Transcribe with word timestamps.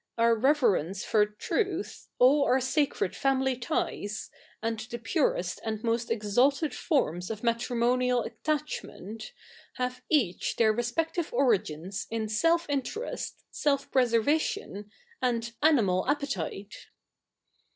Our 0.17 0.33
reverence 0.33 1.03
for 1.05 1.27
truth, 1.27 2.07
all 2.17 2.43
our 2.45 2.59
sacred 2.59 3.15
family 3.15 3.55
ties, 3.55 4.31
and 4.59 4.79
the 4.79 4.97
purest 4.97 5.61
and 5.63 5.83
most 5.83 6.09
exalted 6.09 6.73
forms 6.73 7.29
of 7.29 7.43
matrimonial 7.43 8.23
attachment, 8.23 9.31
have 9.75 10.01
each 10.09 10.55
their 10.55 10.73
respective 10.73 11.31
origins 11.31 12.07
in 12.09 12.29
self 12.29 12.67
interest, 12.67 13.43
selfpre 13.53 14.07
servatioji, 14.09 14.85
and 15.21 15.53
animal 15.61 16.07
appetite. 16.09 16.87